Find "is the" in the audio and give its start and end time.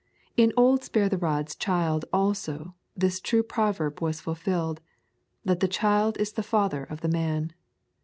6.17-6.41